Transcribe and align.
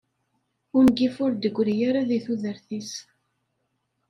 Ungif 0.77 1.15
ur 1.25 1.31
d-gri 1.33 1.75
ara 1.89 2.09
deg 2.09 2.21
tudert-is. 2.25 2.91